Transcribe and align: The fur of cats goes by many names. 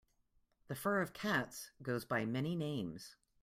The 0.67 0.73
fur 0.73 0.99
of 1.01 1.13
cats 1.13 1.69
goes 1.83 2.05
by 2.05 2.25
many 2.25 2.55
names. 2.55 3.17